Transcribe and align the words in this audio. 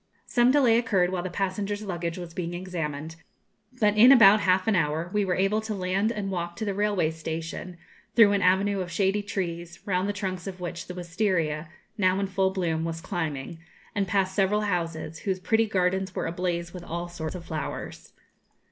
Some 0.25 0.49
delay 0.49 0.79
occurred 0.79 1.11
while 1.11 1.21
the 1.21 1.29
passengers' 1.29 1.83
luggage 1.83 2.17
was 2.17 2.33
being 2.33 2.55
examined; 2.55 3.17
but 3.79 3.95
in 3.95 4.11
about 4.11 4.39
half 4.39 4.67
an 4.67 4.75
hour 4.75 5.11
we 5.13 5.23
were 5.23 5.35
able 5.35 5.61
to 5.61 5.75
land 5.75 6.11
and 6.11 6.31
walk 6.31 6.55
to 6.55 6.65
the 6.65 6.73
railway 6.73 7.11
station, 7.11 7.77
through 8.15 8.31
an 8.31 8.41
avenue 8.41 8.79
of 8.79 8.91
shady 8.91 9.21
trees, 9.21 9.79
round 9.85 10.09
the 10.09 10.11
trunks 10.13 10.47
of 10.47 10.59
which 10.59 10.87
the 10.87 10.95
wistaria, 10.95 11.69
now 11.99 12.19
in 12.19 12.25
full 12.25 12.49
bloom, 12.49 12.83
was 12.83 12.99
climbing, 12.99 13.59
and 13.93 14.07
past 14.07 14.33
several 14.33 14.61
houses, 14.61 15.19
whose 15.19 15.39
pretty 15.39 15.67
gardens 15.67 16.15
were 16.15 16.25
ablaze 16.25 16.73
with 16.73 16.83
all 16.83 17.07
sorts 17.07 17.35
of 17.35 17.45
flowers. 17.45 18.11